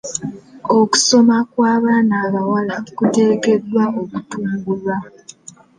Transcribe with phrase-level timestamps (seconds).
[0.77, 4.95] Okusoma kw'abaana abawala kuteekeddwa okutumbulwa.